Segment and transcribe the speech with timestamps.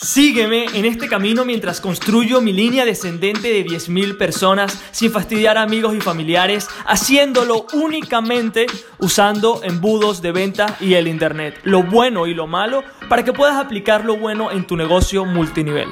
[0.00, 5.62] Sígueme en este camino mientras construyo mi línea descendente de 10.000 personas sin fastidiar a
[5.62, 8.66] amigos y familiares, haciéndolo únicamente
[9.00, 13.56] usando embudos de venta y el Internet, lo bueno y lo malo, para que puedas
[13.56, 15.88] aplicar lo bueno en tu negocio multinivel.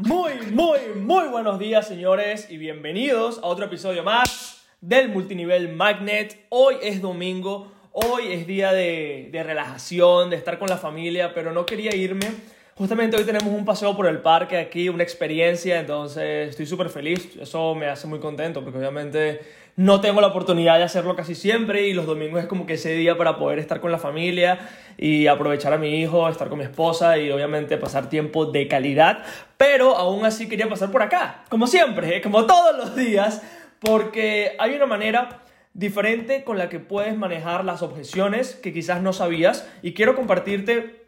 [0.00, 6.44] Muy, muy, muy buenos días señores y bienvenidos a otro episodio más del Multinivel Magnet.
[6.50, 11.64] Hoy es domingo Hoy es día de, relajación, de estar con la familia, pero no
[11.64, 12.26] quería irme.
[12.74, 17.36] Justamente hoy tenemos un paseo por el parque aquí, una experiencia, entonces estoy súper feliz.
[17.40, 19.42] Eso me hace muy contento porque obviamente
[19.76, 22.94] no tengo la oportunidad de hacerlo casi siempre y los domingos es como que ese
[22.94, 24.58] día para poder estar con la familia
[24.98, 29.22] y aprovechar a mi hijo, estar con mi esposa y obviamente pasar tiempo de calidad.
[29.56, 33.40] Pero aún así quería pasar por acá, como siempre, como todos los días,
[33.78, 35.43] porque hay una manera
[35.74, 41.04] diferente con la que puedes manejar las objeciones que quizás no sabías y quiero compartirte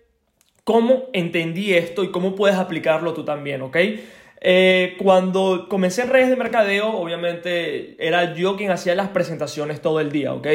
[0.64, 3.76] cómo entendí esto y cómo puedes aplicarlo tú también, ¿ok?
[4.40, 10.00] Eh, cuando comencé en redes de mercadeo, obviamente era yo quien hacía las presentaciones todo
[10.00, 10.48] el día, ¿ok?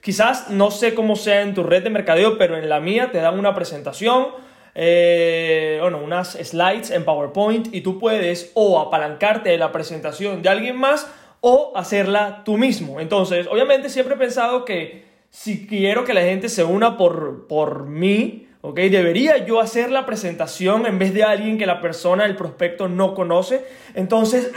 [0.00, 3.18] Quizás no sé cómo sea en tu red de mercadeo, pero en la mía te
[3.18, 4.28] dan una presentación,
[4.74, 10.48] eh, bueno, unas slides en PowerPoint y tú puedes o apalancarte de la presentación de
[10.48, 11.06] alguien más
[11.40, 13.00] o hacerla tú mismo.
[13.00, 17.86] Entonces, obviamente siempre he pensado que si quiero que la gente se una por, por
[17.86, 18.76] mí, ¿ok?
[18.76, 23.14] Debería yo hacer la presentación en vez de alguien que la persona, el prospecto no
[23.14, 23.64] conoce.
[23.94, 24.50] Entonces,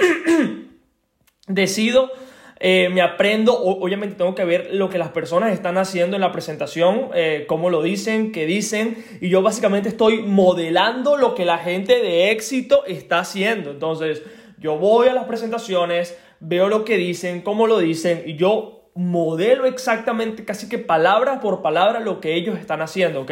[1.47, 2.11] decido,
[2.59, 6.31] eh, me aprendo, obviamente tengo que ver lo que las personas están haciendo en la
[6.31, 11.57] presentación, eh, cómo lo dicen, qué dicen, y yo básicamente estoy modelando lo que la
[11.57, 13.71] gente de éxito está haciendo.
[13.71, 14.21] Entonces,
[14.59, 19.65] yo voy a las presentaciones, veo lo que dicen, cómo lo dicen y yo modelo
[19.65, 23.31] exactamente, casi que palabra por palabra, lo que ellos están haciendo, ¿ok?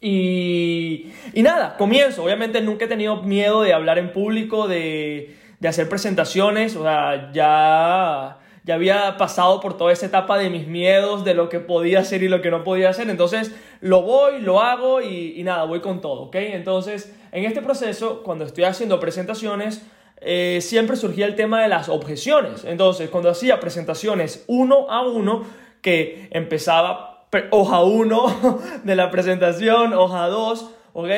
[0.00, 2.22] Y, y nada, comienzo.
[2.22, 7.32] Obviamente nunca he tenido miedo de hablar en público, de, de hacer presentaciones, o sea,
[7.32, 12.00] ya, ya había pasado por toda esa etapa de mis miedos, de lo que podía
[12.00, 15.64] hacer y lo que no podía hacer, entonces lo voy, lo hago y, y nada,
[15.64, 16.36] voy con todo, ¿ok?
[16.36, 19.84] Entonces, en este proceso, cuando estoy haciendo presentaciones,
[20.20, 22.64] eh, siempre surgía el tema de las objeciones.
[22.64, 25.44] Entonces, cuando hacía presentaciones uno a uno,
[25.80, 31.08] que empezaba hoja 1 de la presentación, hoja 2, ¿ok?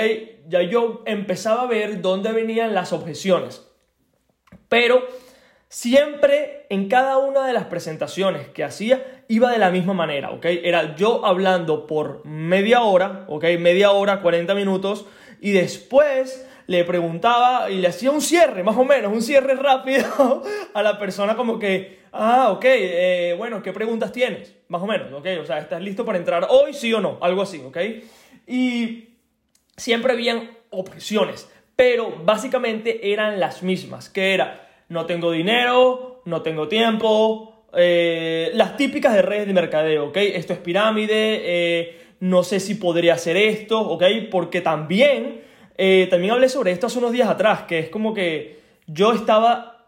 [0.48, 3.66] Ya yo empezaba a ver dónde venían las objeciones.
[4.68, 5.02] Pero
[5.68, 10.44] siempre en cada una de las presentaciones que hacía iba de la misma manera, ¿ok?
[10.44, 13.44] Era yo hablando por media hora, ¿ok?
[13.58, 15.06] Media hora, 40 minutos,
[15.40, 20.42] y después le preguntaba y le hacía un cierre, más o menos, un cierre rápido
[20.74, 24.54] a la persona como que, ah, ok, eh, bueno, ¿qué preguntas tienes?
[24.68, 27.18] Más o menos, ok, o sea, ¿estás listo para entrar hoy, sí o no?
[27.20, 27.76] Algo así, ok.
[28.46, 29.10] Y
[29.76, 31.46] siempre habían objeciones,
[31.76, 38.78] pero básicamente eran las mismas, que era, no tengo dinero, no tengo tiempo, eh, las
[38.78, 40.16] típicas de redes de mercadeo, ¿ok?
[40.16, 44.04] Esto es pirámide, eh, no sé si podría hacer esto, ¿ok?
[44.30, 48.60] Porque también eh, también hablé sobre esto hace unos días atrás, que es como que
[48.86, 49.86] yo estaba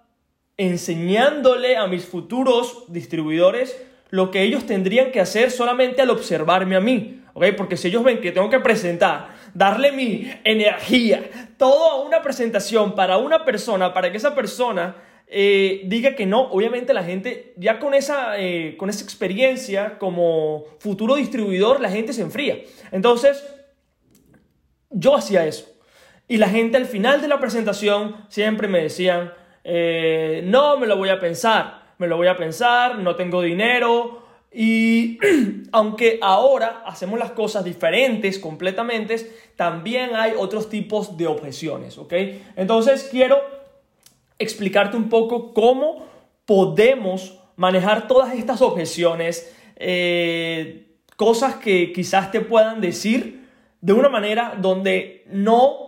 [0.56, 3.80] enseñándole a mis futuros distribuidores
[4.10, 7.46] lo que ellos tendrían que hacer solamente al observarme a mí, ¿ok?
[7.56, 11.28] Porque si ellos ven que tengo que presentar, darle mi energía,
[11.58, 14.96] toda una presentación para una persona, para que esa persona
[15.26, 20.64] eh, diga que no, obviamente la gente, ya con esa, eh, con esa experiencia como
[20.78, 22.58] futuro distribuidor, la gente se enfría.
[22.92, 23.44] Entonces,
[24.90, 25.73] yo hacía eso.
[26.26, 30.96] Y la gente al final de la presentación siempre me decían, eh, no, me lo
[30.96, 34.22] voy a pensar, me lo voy a pensar, no tengo dinero.
[34.52, 35.18] Y
[35.72, 39.16] aunque ahora hacemos las cosas diferentes completamente,
[39.56, 42.12] también hay otros tipos de objeciones, ¿ok?
[42.56, 43.38] Entonces quiero
[44.38, 46.06] explicarte un poco cómo
[46.46, 50.86] podemos manejar todas estas objeciones, eh,
[51.16, 53.44] cosas que quizás te puedan decir
[53.80, 55.83] de una manera donde no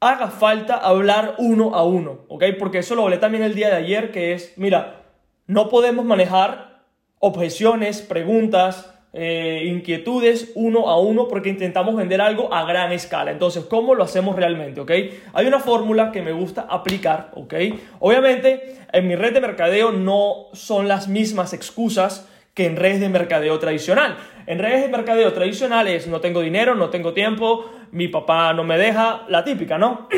[0.00, 2.44] haga falta hablar uno a uno, ¿ok?
[2.58, 5.02] Porque eso lo hablé también el día de ayer, que es, mira,
[5.46, 6.82] no podemos manejar
[7.18, 13.30] objeciones, preguntas, eh, inquietudes uno a uno porque intentamos vender algo a gran escala.
[13.30, 14.80] Entonces, ¿cómo lo hacemos realmente?
[14.80, 14.90] ¿Ok?
[15.32, 17.54] Hay una fórmula que me gusta aplicar, ¿ok?
[18.00, 23.10] Obviamente, en mi red de mercadeo no son las mismas excusas que en redes de
[23.10, 24.16] mercadeo tradicional.
[24.46, 28.64] En redes de mercadeo tradicional es no tengo dinero, no tengo tiempo, mi papá no
[28.64, 30.08] me deja, la típica, ¿no?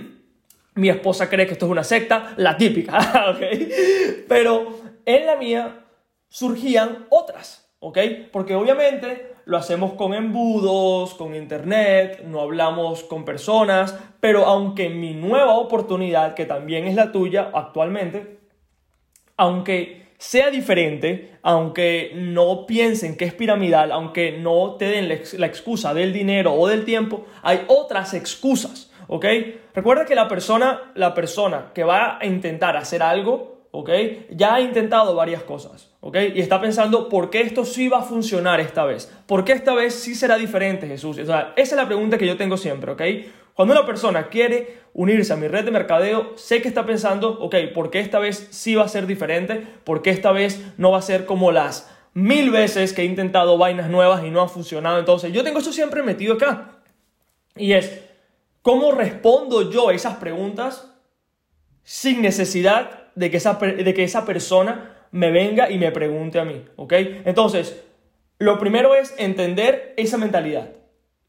[0.76, 2.96] mi esposa cree que esto es una secta, la típica,
[3.34, 3.42] ¿ok?
[4.26, 5.84] Pero en la mía
[6.30, 7.98] surgían otras, ¿ok?
[8.32, 15.12] Porque obviamente lo hacemos con embudos, con internet, no hablamos con personas, pero aunque mi
[15.12, 18.38] nueva oportunidad, que también es la tuya actualmente,
[19.36, 25.92] aunque sea diferente, aunque no piensen que es piramidal, aunque no te den la excusa
[25.92, 29.26] del dinero o del tiempo, hay otras excusas, ¿ok?
[29.74, 33.90] Recuerda que la persona, la persona que va a intentar hacer algo, ¿ok?
[34.30, 36.16] Ya ha intentado varias cosas, ¿ok?
[36.36, 39.12] Y está pensando, ¿por qué esto sí va a funcionar esta vez?
[39.26, 41.18] ¿Por qué esta vez sí será diferente, Jesús?
[41.18, 43.02] O sea, esa es la pregunta que yo tengo siempre, ¿ok?
[43.52, 47.56] Cuando una persona quiere unirse a mi red de mercadeo, sé que está pensando, ok,
[47.74, 49.66] ¿por qué esta vez sí va a ser diferente?
[49.82, 53.58] ¿Por qué esta vez no va a ser como las mil veces que he intentado
[53.58, 55.00] vainas nuevas y no ha funcionado?
[55.00, 56.78] Entonces, yo tengo eso siempre metido acá.
[57.56, 58.04] Y es,
[58.62, 60.92] ¿cómo respondo yo a esas preguntas
[61.82, 66.44] sin necesidad de que esa, de que esa persona me venga y me pregunte a
[66.44, 66.92] mí, ¿ok?
[67.24, 67.84] Entonces,
[68.38, 70.70] lo primero es entender esa mentalidad,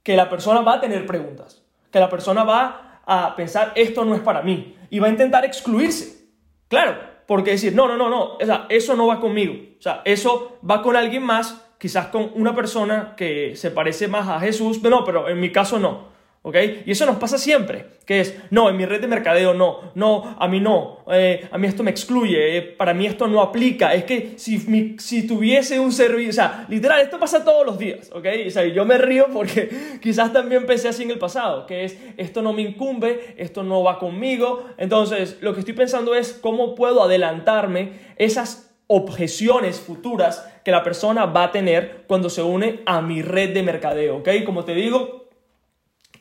[0.02, 4.16] que la persona va a tener preguntas, que la persona va a pensar, esto no
[4.16, 6.26] es para mí, y va a intentar excluirse.
[6.68, 6.98] Claro,
[7.28, 10.58] porque decir, no, no, no, no, o sea, eso no va conmigo, o sea, eso
[10.68, 14.98] va con alguien más, quizás con una persona que se parece más a Jesús, pero
[14.98, 16.15] no, pero en mi caso no.
[16.48, 16.56] ¿Ok?
[16.86, 20.36] Y eso nos pasa siempre, que es, no, en mi red de mercadeo no, no,
[20.38, 23.96] a mí no, eh, a mí esto me excluye, eh, para mí esto no aplica,
[23.96, 28.12] es que si, si tuviese un servicio, o sea, literal, esto pasa todos los días,
[28.14, 28.28] ¿ok?
[28.46, 29.70] O sea, yo me río porque
[30.04, 33.82] quizás también pensé así en el pasado, que es, esto no me incumbe, esto no
[33.82, 40.70] va conmigo, entonces lo que estoy pensando es cómo puedo adelantarme esas objeciones futuras que
[40.70, 44.30] la persona va a tener cuando se une a mi red de mercadeo, ¿ok?
[44.46, 45.25] Como te digo,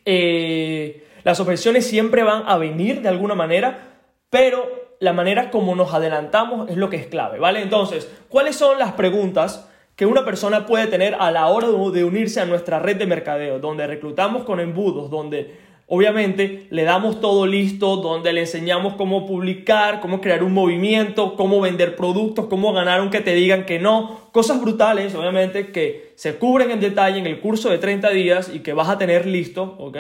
[0.05, 3.99] eh, las objeciones siempre van a venir de alguna manera,
[4.31, 7.63] pero la manera como nos adelantamos es lo que es clave, ¿vale?
[7.63, 12.41] Entonces, ¿cuáles son las preguntas que una persona puede tener a la hora de unirse
[12.41, 15.57] a nuestra red de mercadeo, donde reclutamos con embudos, donde
[15.95, 21.61] obviamente le damos todo listo, donde le enseñamos cómo publicar, cómo crear un movimiento, cómo
[21.61, 26.71] vender productos, cómo ganar aunque te digan que no, cosas brutales, obviamente, que se cubren
[26.71, 29.97] en detalle en el curso de 30 días y que vas a tener listo, ¿ok?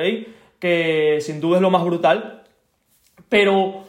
[0.58, 2.43] Que sin duda es lo más brutal,
[3.29, 3.85] pero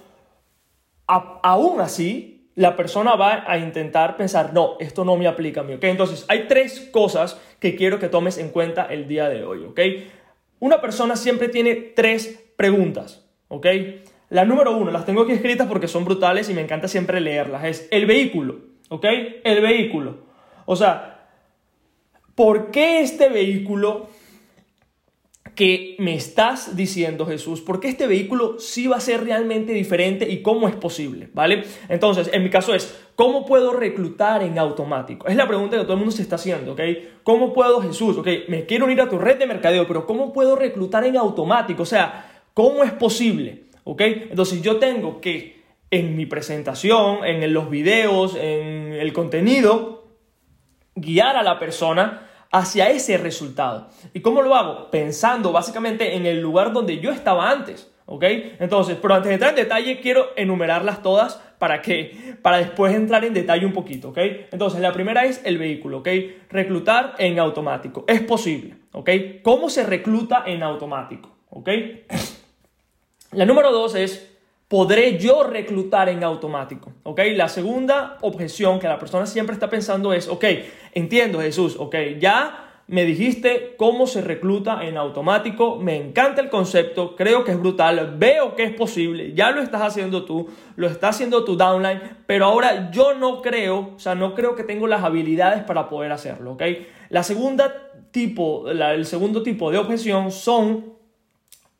[1.08, 5.74] aún así, la persona va a intentar pensar, no, esto no me aplica a mí,
[5.74, 5.84] ¿ok?
[5.86, 9.80] Entonces, hay tres cosas que quiero que tomes en cuenta el día de hoy, ¿ok?
[10.60, 13.68] Una persona siempre tiene tres preguntas, ¿ok?
[14.30, 17.63] La número uno, las tengo aquí escritas porque son brutales y me encanta siempre leerlas,
[17.66, 18.60] es el vehículo,
[18.90, 19.06] ¿ok?
[19.44, 20.18] El vehículo.
[20.66, 21.28] O sea,
[22.34, 24.10] ¿por qué este vehículo
[25.56, 30.30] que me estás diciendo, Jesús, por qué este vehículo sí va a ser realmente diferente
[30.30, 31.63] y cómo es posible, ¿vale?
[31.88, 35.28] Entonces, en mi caso es, ¿cómo puedo reclutar en automático?
[35.28, 36.81] Es la pregunta que todo el mundo se está haciendo, ¿ok?
[37.24, 40.57] ¿Cómo puedo, Jesús, ok, me quiero unir a tu red de mercadeo, pero ¿cómo puedo
[40.57, 41.84] reclutar en automático?
[41.84, 43.63] O sea, ¿cómo es posible?
[43.86, 44.01] ¿Ok?
[44.01, 50.10] Entonces, yo tengo que en mi presentación, en los videos, en el contenido,
[50.96, 53.89] guiar a la persona hacia ese resultado.
[54.13, 54.92] ¿Y cómo lo hago?
[54.92, 57.92] Pensando básicamente en el lugar donde yo estaba antes.
[58.07, 58.24] ¿Ok?
[58.59, 63.25] Entonces, pero antes de entrar en detalle, quiero enumerarlas todas para que, para después entrar
[63.25, 64.18] en detalle un poquito, ¿ok?
[64.51, 66.09] Entonces, la primera es el vehículo, ¿ok?
[66.50, 68.06] Reclutar en automático.
[68.07, 69.09] Es posible, ¿ok?
[69.41, 71.36] ¿Cómo se recluta en automático?
[71.50, 71.70] ¿Ok?
[73.31, 74.35] La número dos es
[74.67, 76.91] ¿Podré yo reclutar en automático?
[77.03, 77.22] ¿Ok?
[77.36, 80.43] La segunda objeción que la persona siempre está pensando es, ok,
[80.93, 87.15] entiendo Jesús, ok, ya me dijiste cómo se recluta en automático, me encanta el concepto,
[87.15, 91.10] creo que es brutal, veo que es posible, ya lo estás haciendo tú, lo está
[91.10, 95.03] haciendo tu downline, pero ahora yo no creo, o sea, no creo que tengo las
[95.03, 96.63] habilidades para poder hacerlo, ¿ok?
[97.10, 100.93] La segunda tipo, el segundo tipo de objeción son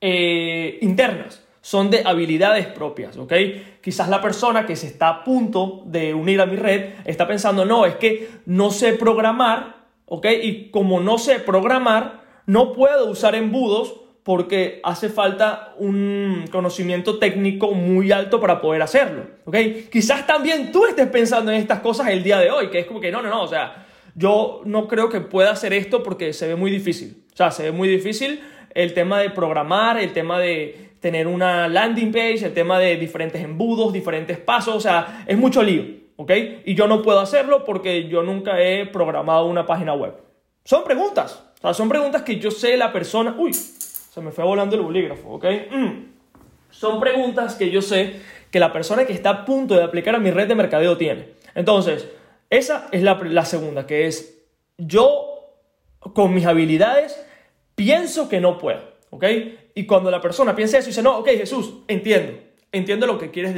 [0.02, 3.34] eh, internas son de habilidades propias, ¿ok?
[3.82, 7.66] Quizás la persona que se está a punto de unir a mi red está pensando,
[7.66, 10.28] no, es que no sé programar, ¿ok?
[10.44, 17.72] Y como no sé programar, no puedo usar embudos porque hace falta un conocimiento técnico
[17.72, 19.58] muy alto para poder hacerlo, ¿ok?
[19.92, 23.00] Quizás también tú estés pensando en estas cosas el día de hoy, que es como
[23.00, 26.48] que no, no, no, o sea, yo no creo que pueda hacer esto porque se
[26.48, 28.40] ve muy difícil, o sea, se ve muy difícil
[28.76, 33.40] el tema de programar, el tema de tener una landing page, el tema de diferentes
[33.40, 35.84] embudos, diferentes pasos, o sea, es mucho lío,
[36.16, 36.32] ¿ok?
[36.66, 40.16] Y yo no puedo hacerlo porque yo nunca he programado una página web.
[40.64, 44.44] Son preguntas, o sea, son preguntas que yo sé la persona, uy, se me fue
[44.44, 45.46] volando el bolígrafo, ¿ok?
[45.70, 45.90] Mm.
[46.72, 48.20] Son preguntas que yo sé
[48.50, 51.34] que la persona que está a punto de aplicar a mi red de mercadeo tiene.
[51.54, 52.10] Entonces,
[52.50, 54.40] esa es la, la segunda, que es
[54.80, 55.52] yo
[56.00, 57.24] con mis habilidades,
[57.76, 58.82] pienso que no puedo,
[59.12, 59.24] ¿ok?
[59.78, 62.40] Y cuando la persona piensa eso y dice, no, ok, Jesús, entiendo,
[62.72, 63.54] entiendo lo que quieres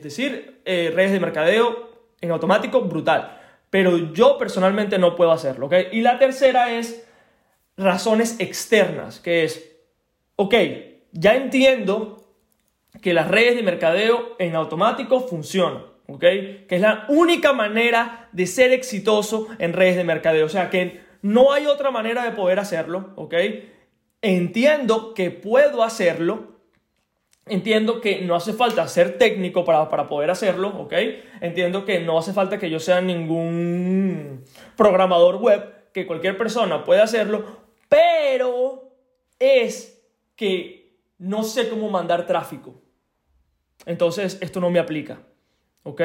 [0.00, 5.74] decir, eh, redes de mercadeo en automático, brutal, pero yo personalmente no puedo hacerlo, ¿ok?
[5.92, 7.04] Y la tercera es
[7.76, 9.76] razones externas, que es,
[10.36, 10.54] ok,
[11.10, 12.24] ya entiendo
[13.02, 16.20] que las redes de mercadeo en automático funcionan, ¿ok?
[16.20, 21.00] Que es la única manera de ser exitoso en redes de mercadeo, o sea que
[21.20, 23.34] no hay otra manera de poder hacerlo, ¿ok?
[24.20, 26.58] Entiendo que puedo hacerlo,
[27.50, 30.92] Entiendo que no hace falta ser técnico para, para, poder hacerlo, ¿ok?
[31.40, 34.44] Entiendo que no hace falta que yo sea ningún
[34.76, 37.44] programador web, que cualquier persona puede hacerlo,
[37.88, 38.92] pero
[39.38, 40.02] es
[40.36, 42.82] que no sé cómo mandar tráfico.
[43.86, 45.22] Entonces, esto no me aplica.
[45.82, 46.02] ¿Ok?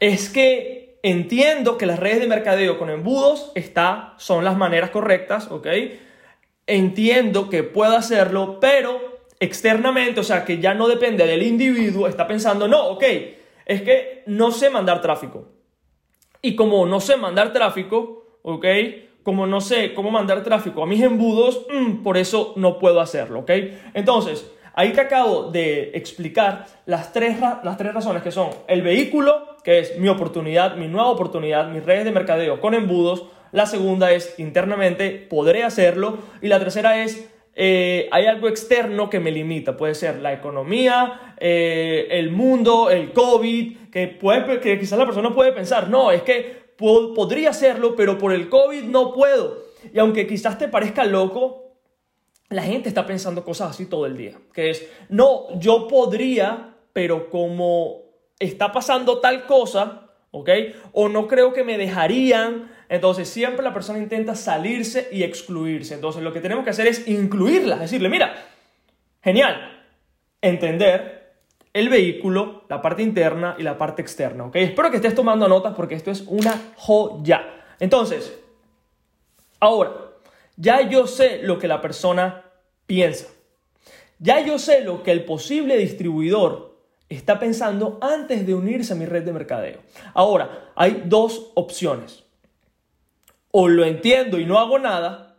[0.00, 5.50] Es que entiendo que las redes de mercadeo con embudos está, son las maneras correctas.
[5.50, 5.68] ¿Ok?
[6.66, 12.26] Entiendo que puedo hacerlo, pero externamente, o sea, que ya no depende del individuo, está
[12.26, 13.04] pensando, no, ok,
[13.66, 15.48] es que no sé mandar tráfico.
[16.42, 18.66] Y como no sé mandar tráfico, ¿ok?
[19.26, 23.40] como no sé cómo mandar tráfico a mis embudos, mm, por eso no puedo hacerlo,
[23.40, 23.50] ¿ok?
[23.92, 29.56] Entonces, ahí te acabo de explicar las tres, las tres razones que son el vehículo,
[29.64, 33.24] que es mi oportunidad, mi nueva oportunidad, mis redes de mercadeo con embudos.
[33.52, 36.18] La segunda es internamente, podré hacerlo.
[36.42, 39.78] Y la tercera es eh, hay algo externo que me limita.
[39.78, 45.34] Puede ser la economía, eh, el mundo, el COVID, que, puede, que quizás la persona
[45.34, 49.64] puede pensar, no, es que podría hacerlo, pero por el COVID no puedo.
[49.92, 51.78] Y aunque quizás te parezca loco,
[52.50, 54.38] la gente está pensando cosas así todo el día.
[54.52, 58.02] Que es, no, yo podría, pero como
[58.38, 60.50] está pasando tal cosa, ¿ok?
[60.92, 62.70] O no creo que me dejarían.
[62.88, 65.94] Entonces siempre la persona intenta salirse y excluirse.
[65.94, 68.34] Entonces lo que tenemos que hacer es incluirla, decirle, mira,
[69.22, 69.84] genial,
[70.40, 71.34] entender
[71.72, 74.44] el vehículo, la parte interna y la parte externa.
[74.44, 74.56] ¿ok?
[74.56, 77.44] Espero que estés tomando notas porque esto es una joya.
[77.80, 78.38] Entonces,
[79.60, 79.92] ahora,
[80.56, 82.44] ya yo sé lo que la persona
[82.86, 83.26] piensa.
[84.18, 86.76] Ya yo sé lo que el posible distribuidor
[87.08, 89.80] está pensando antes de unirse a mi red de mercadeo.
[90.14, 92.25] Ahora, hay dos opciones.
[93.58, 95.38] O lo entiendo y no hago nada,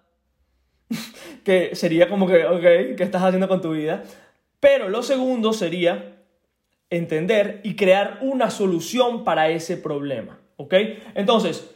[1.44, 4.02] que sería como que, ok, ¿qué estás haciendo con tu vida?
[4.60, 6.24] Pero lo segundo sería
[6.90, 10.40] entender y crear una solución para ese problema.
[10.56, 10.74] ¿Ok?
[11.14, 11.70] Entonces,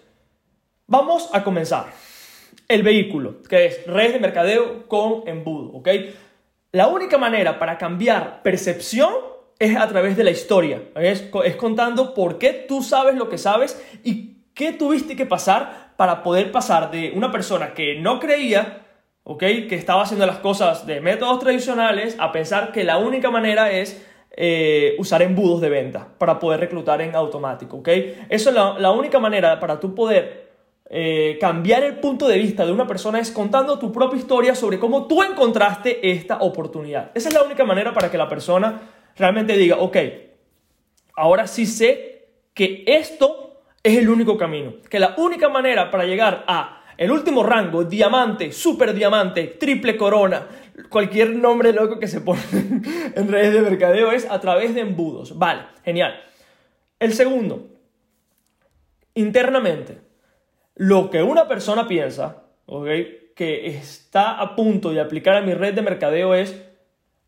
[0.87, 1.93] vamos a comenzar.
[2.67, 5.73] El vehículo, que es red de mercadeo con embudo.
[5.73, 5.89] ¿Ok?
[6.71, 9.13] La única manera para cambiar percepción
[9.59, 10.81] es a través de la historia.
[10.95, 14.30] Es, es contando por qué tú sabes lo que sabes y
[14.61, 18.85] qué tuviste que pasar para poder pasar de una persona que no creía,
[19.23, 19.39] ¿ok?
[19.39, 24.05] Que estaba haciendo las cosas de métodos tradicionales a pensar que la única manera es
[24.29, 27.87] eh, usar embudos de venta para poder reclutar en automático, ¿ok?
[28.29, 30.51] Eso es la, única manera para tú poder
[30.91, 34.77] eh, cambiar el punto de vista de una persona es contando tu propia historia sobre
[34.77, 37.09] cómo tú encontraste esta oportunidad.
[37.15, 38.79] Esa es la única manera para que la persona
[39.15, 39.97] realmente diga, ok,
[41.15, 43.50] ahora sí sé que esto
[43.83, 48.51] es el único camino, que la única manera para llegar a el último rango, diamante,
[48.51, 50.47] super diamante, triple corona,
[50.89, 52.41] cualquier nombre loco que se pone
[53.15, 55.37] en redes de mercadeo es a través de embudos.
[55.37, 56.21] Vale, genial.
[56.99, 57.69] El segundo,
[59.15, 59.97] internamente,
[60.75, 62.87] lo que una persona piensa, ¿ok?
[63.35, 66.61] Que está a punto de aplicar a mi red de mercadeo es,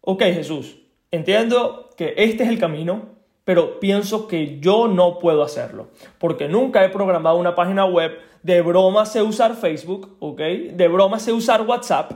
[0.02, 0.78] ok Jesús,
[1.10, 3.13] entiendo que este es el camino,
[3.46, 8.62] pero pienso que yo no puedo hacerlo, porque nunca he programado una página web, de
[8.62, 10.40] broma sé usar Facebook, ¿ok?
[10.74, 12.12] De broma sé usar WhatsApp,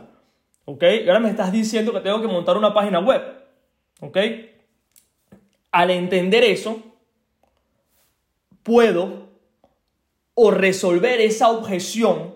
[0.65, 0.83] ¿ok?
[1.03, 3.21] Y ahora me estás diciendo que tengo que montar una página web,
[4.01, 4.17] ¿ok?
[5.71, 6.81] Al entender eso,
[8.63, 9.27] puedo
[10.33, 12.35] o resolver esa objeción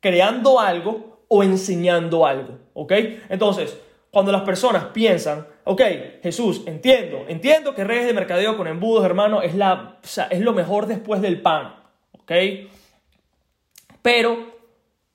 [0.00, 2.92] creando algo o enseñando algo, ¿ok?
[3.28, 3.76] Entonces,
[4.10, 5.80] cuando las personas piensan, ok,
[6.22, 9.98] Jesús, entiendo, entiendo que redes de mercadeo con embudos, hermano, es, la,
[10.30, 11.74] es lo mejor después del pan,
[12.12, 12.32] ¿ok?
[14.02, 14.38] Pero,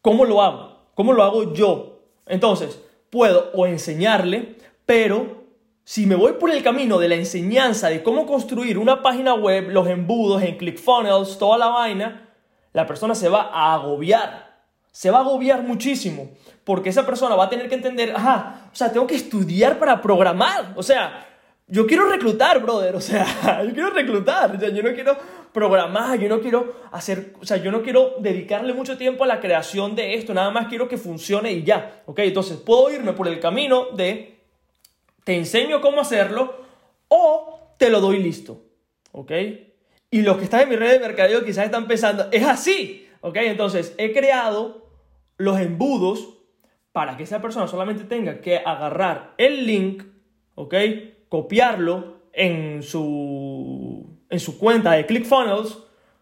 [0.01, 0.77] ¿cómo lo hago?
[0.95, 1.99] ¿Cómo lo hago yo?
[2.25, 5.43] Entonces, puedo o enseñarle, pero
[5.83, 9.69] si me voy por el camino de la enseñanza de cómo construir una página web,
[9.69, 12.29] los embudos en ClickFunnels, toda la vaina,
[12.73, 14.49] la persona se va a agobiar
[14.91, 16.29] se va a agobiar muchísimo,
[16.63, 20.01] porque esa persona va a tener que entender, ajá, o sea, tengo que estudiar para
[20.01, 21.25] programar, o sea,
[21.67, 25.17] yo quiero reclutar, brother, o sea, yo quiero reclutar, o sea, yo no quiero
[25.53, 29.39] programar, yo no quiero hacer, o sea, yo no quiero dedicarle mucho tiempo a la
[29.39, 32.19] creación de esto, nada más quiero que funcione y ya, ¿ok?
[32.19, 34.39] Entonces puedo irme por el camino de
[35.23, 36.55] te enseño cómo hacerlo
[37.07, 38.63] o te lo doy listo,
[39.11, 39.31] ¿ok?
[40.11, 43.35] Y los que están en mi red de mercadeo quizás están pensando, es así, ¿ok?
[43.37, 44.89] Entonces he creado
[45.37, 46.38] los embudos
[46.91, 50.03] para que esa persona solamente tenga que agarrar el link,
[50.55, 50.75] ¿ok?
[51.29, 55.77] copiarlo en su, en su cuenta de ClickFunnels,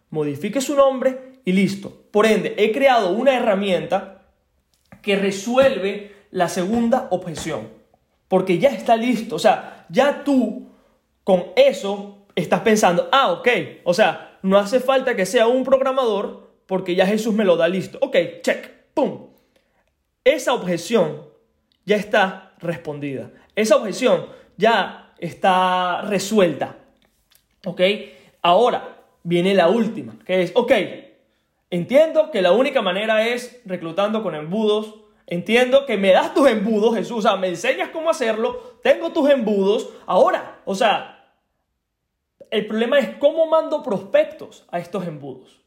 [0.09, 2.05] modifique su nombre y listo.
[2.11, 4.25] Por ende, he creado una herramienta
[5.01, 7.69] que resuelve la segunda objeción.
[8.27, 9.37] Porque ya está listo.
[9.37, 10.67] O sea, ya tú
[11.23, 13.47] con eso estás pensando, ah, ok.
[13.85, 17.69] O sea, no hace falta que sea un programador porque ya Jesús me lo da
[17.69, 17.97] listo.
[18.01, 19.26] Ok, check, pum.
[20.27, 21.23] Esa objeción
[21.85, 23.31] ya está respondida.
[23.55, 26.75] Esa objeción ya está resuelta.
[27.65, 27.81] ¿Ok?
[28.41, 30.71] Ahora viene la última, que es, ok,
[31.69, 34.95] entiendo que la única manera es reclutando con embudos.
[35.27, 39.29] Entiendo que me das tus embudos, Jesús, o sea, me enseñas cómo hacerlo, tengo tus
[39.29, 39.89] embudos.
[40.05, 41.33] Ahora, o sea,
[42.51, 45.61] el problema es cómo mando prospectos a estos embudos.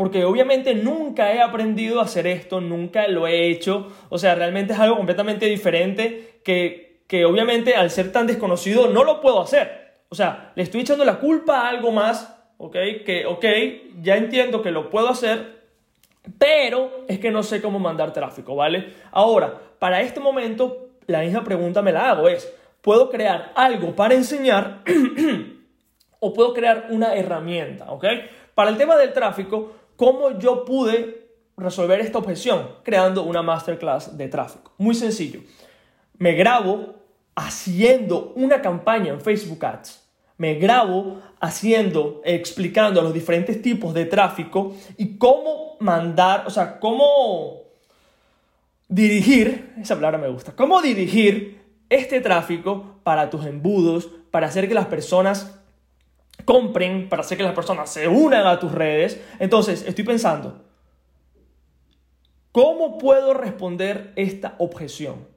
[0.00, 3.88] Porque obviamente nunca he aprendido a hacer esto, nunca lo he hecho.
[4.08, 9.02] O sea, realmente es algo completamente diferente que que obviamente al ser tan desconocido no
[9.02, 9.96] lo puedo hacer.
[10.10, 12.76] O sea, le estoy echando la culpa a algo más, ¿ok?
[13.04, 13.44] Que, ok,
[14.00, 15.60] ya entiendo que lo puedo hacer,
[16.38, 18.94] pero es que no sé cómo mandar tráfico, ¿vale?
[19.10, 24.14] Ahora, para este momento, la misma pregunta me la hago es, ¿puedo crear algo para
[24.14, 24.84] enseñar
[26.20, 28.04] o puedo crear una herramienta, ¿ok?
[28.54, 31.28] Para el tema del tráfico, ¿cómo yo pude
[31.58, 32.76] resolver esta objeción?
[32.82, 34.72] Creando una masterclass de tráfico.
[34.78, 35.40] Muy sencillo.
[36.16, 36.94] Me grabo
[37.34, 40.08] haciendo una campaña en Facebook Ads.
[40.38, 47.64] Me grabo haciendo, explicando los diferentes tipos de tráfico y cómo mandar, o sea, cómo
[48.88, 54.72] dirigir, esa palabra me gusta, cómo dirigir este tráfico para tus embudos, para hacer que
[54.72, 55.59] las personas
[56.50, 59.20] compren, para hacer que las personas se unan a tus redes.
[59.38, 60.60] Entonces, estoy pensando,
[62.50, 65.28] ¿cómo puedo responder esta objeción?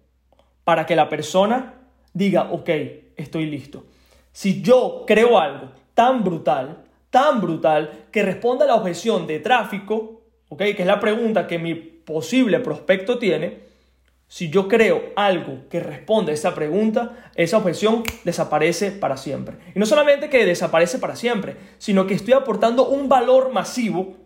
[0.64, 1.76] Para que la persona
[2.14, 2.70] diga, ok,
[3.16, 3.84] estoy listo.
[4.32, 10.24] Si yo creo algo tan brutal, tan brutal, que responda a la objeción de tráfico,
[10.50, 13.63] ok, que es la pregunta que mi posible prospecto tiene,
[14.28, 19.58] si yo creo algo que responde a esa pregunta, esa objeción desaparece para siempre.
[19.76, 24.18] Y no solamente que desaparece para siempre, sino que estoy aportando un valor masivo,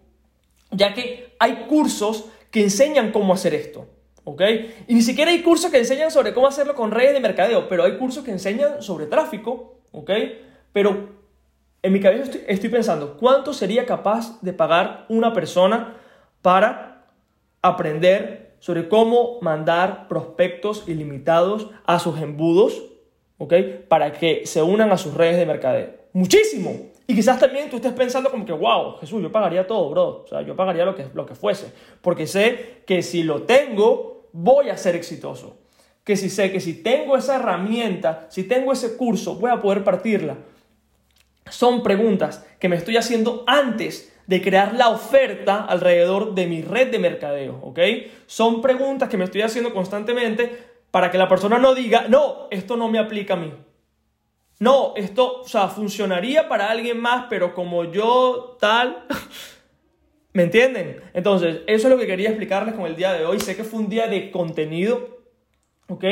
[0.72, 3.88] ya que hay cursos que enseñan cómo hacer esto.
[4.28, 4.42] ¿ok?
[4.88, 7.86] Y ni siquiera hay cursos que enseñan sobre cómo hacerlo con redes de mercadeo, pero
[7.86, 10.12] hay cursos que enseñan sobre tráfico, ¿ok?
[10.74, 11.18] Pero
[11.82, 15.96] en mi cabeza estoy, pensando, ¿cuánto sería capaz de pagar una persona
[16.42, 17.06] para
[17.62, 22.84] aprender sobre cómo mandar prospectos ilimitados a sus embudos,
[23.38, 23.54] ¿ok?
[23.88, 25.92] Para que se unan a sus redes de mercadeo.
[26.14, 26.88] Muchísimo.
[27.06, 30.24] Y quizás también tú estés pensando como que, wow, Jesús, yo pagaría todo, bro.
[30.24, 31.72] O sea, yo pagaría lo que, lo que fuese.
[32.02, 35.58] Porque sé que si lo tengo, voy a ser exitoso.
[36.04, 39.84] Que si sé que si tengo esa herramienta, si tengo ese curso, voy a poder
[39.84, 40.38] partirla.
[41.50, 46.92] Son preguntas que me estoy haciendo antes de crear la oferta alrededor de mi red
[46.92, 47.80] de mercadeo, ¿ok?
[48.28, 52.78] Son preguntas que me estoy haciendo constantemente para que la persona no diga, no, esto
[52.78, 53.54] no me aplica a mí.
[54.60, 59.06] No, esto, o sea, funcionaría para alguien más, pero como yo tal,
[60.38, 61.02] ¿Me entienden?
[61.16, 63.40] Entonces, eso es lo que quería explicarles con el día de hoy.
[63.40, 65.18] Sé que fue un día de contenido,
[65.88, 66.04] ¿ok?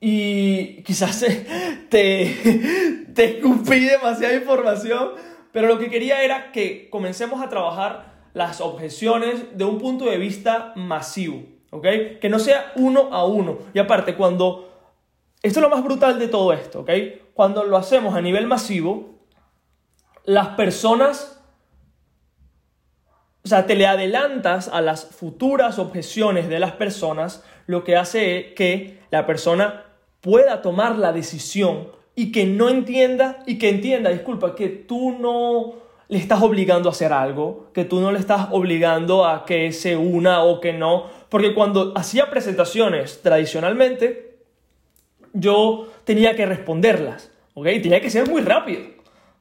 [0.00, 1.24] Y quizás
[1.88, 5.12] te, te escupí demasiada información,
[5.54, 10.18] pero lo que quería era que comencemos a trabajar las objeciones de un punto de
[10.18, 11.86] vista masivo, ¿ok?
[12.20, 13.58] Que no sea uno a uno.
[13.72, 14.68] Y aparte, cuando...
[15.44, 16.90] Esto es lo más brutal de todo esto, ¿ok?
[17.34, 19.20] Cuando lo hacemos a nivel masivo,
[20.24, 21.40] las personas
[23.44, 28.54] o sea, te le adelantas a las futuras objeciones de las personas, lo que hace
[28.54, 29.84] que la persona
[30.20, 35.74] pueda tomar la decisión y que no entienda, y que entienda, disculpa, que tú no
[36.08, 39.96] le estás obligando a hacer algo, que tú no le estás obligando a que se
[39.96, 44.36] una o que no, porque cuando hacía presentaciones tradicionalmente,
[45.32, 47.66] yo tenía que responderlas, ¿ok?
[47.82, 48.82] Tenía que ser muy rápido,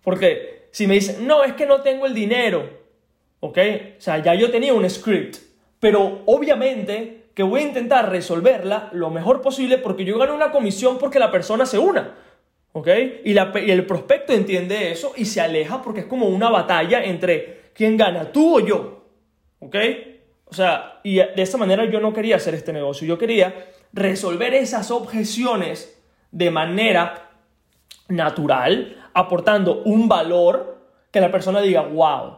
[0.04, 2.68] porque si me dicen, no, es que no tengo el dinero,
[3.42, 3.58] ¿ok?
[3.98, 5.38] O sea, ya yo tenía un script,
[5.80, 10.98] pero obviamente que voy a intentar resolverla lo mejor posible porque yo gano una comisión
[10.98, 12.16] porque la persona se una,
[12.74, 12.88] ¿Ok?
[13.24, 17.98] Y, el prospecto entiende eso y se aleja porque es como una batalla entre quién
[17.98, 19.06] gana, tú o yo.
[19.60, 19.76] ¿Ok?
[20.46, 23.08] O sea, y de esa manera yo no quería hacer este negocio.
[23.08, 26.00] Yo quería resolver esas objeciones
[26.32, 27.30] de manera
[28.08, 30.78] natural, aportando un valor
[31.12, 32.38] que la persona diga, wow,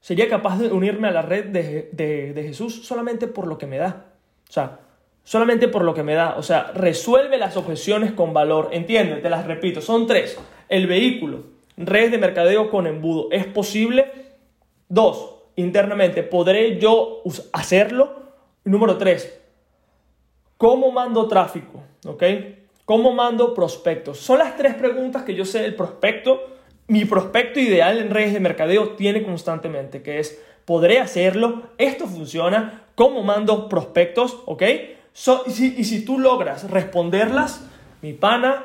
[0.00, 3.76] sería capaz de unirme a la red de, de, Jesús solamente por lo que me
[3.76, 4.06] da.
[4.48, 4.80] O sea,
[5.28, 6.36] solamente por lo que me da.
[6.38, 8.70] O sea, resuelve las objeciones con valor.
[8.72, 10.38] Entiende, te las repito, son tres.
[10.70, 11.42] El vehículo,
[11.76, 14.10] red de mercadeo con embudo, ¿es posible?
[14.88, 18.22] Dos, internamente, ¿podré yo hacerlo?
[18.64, 19.38] Número tres,
[20.56, 21.82] ¿cómo mando tráfico?
[22.06, 22.22] ¿Ok?
[22.86, 24.16] ¿Cómo mando prospectos?
[24.16, 26.40] Son las tres preguntas que yo sé del prospecto,
[26.86, 31.64] mi prospecto ideal en redes de mercadeo tiene constantemente, que es, ¿podré hacerlo?
[31.76, 32.84] ¿Esto funciona?
[32.94, 34.38] ¿Cómo mando prospectos?
[34.46, 34.62] ¿Ok?
[35.46, 37.64] Y, si, y si tú logras responderlas,
[38.02, 38.64] mi pana,